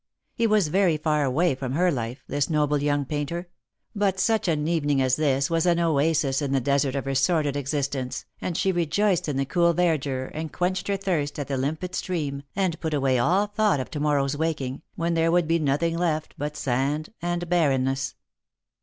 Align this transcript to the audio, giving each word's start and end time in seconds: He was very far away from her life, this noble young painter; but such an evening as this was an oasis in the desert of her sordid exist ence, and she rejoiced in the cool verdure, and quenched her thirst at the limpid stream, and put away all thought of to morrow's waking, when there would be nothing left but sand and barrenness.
He 0.33 0.47
was 0.47 0.69
very 0.69 0.97
far 0.97 1.23
away 1.23 1.53
from 1.53 1.73
her 1.73 1.91
life, 1.91 2.23
this 2.25 2.49
noble 2.49 2.81
young 2.81 3.05
painter; 3.05 3.47
but 3.95 4.19
such 4.19 4.47
an 4.47 4.67
evening 4.67 4.99
as 4.99 5.15
this 5.15 5.47
was 5.47 5.67
an 5.67 5.79
oasis 5.79 6.41
in 6.41 6.53
the 6.53 6.59
desert 6.59 6.95
of 6.95 7.05
her 7.05 7.13
sordid 7.13 7.55
exist 7.55 7.93
ence, 7.93 8.25
and 8.41 8.57
she 8.57 8.71
rejoiced 8.71 9.29
in 9.29 9.37
the 9.37 9.45
cool 9.45 9.75
verdure, 9.75 10.31
and 10.33 10.51
quenched 10.51 10.87
her 10.87 10.97
thirst 10.97 11.37
at 11.37 11.47
the 11.49 11.55
limpid 11.55 11.93
stream, 11.93 12.41
and 12.55 12.79
put 12.79 12.95
away 12.95 13.19
all 13.19 13.45
thought 13.45 13.79
of 13.79 13.91
to 13.91 13.99
morrow's 13.99 14.35
waking, 14.35 14.81
when 14.95 15.13
there 15.13 15.31
would 15.31 15.47
be 15.47 15.59
nothing 15.59 15.95
left 15.95 16.33
but 16.35 16.57
sand 16.57 17.13
and 17.21 17.47
barrenness. 17.47 18.15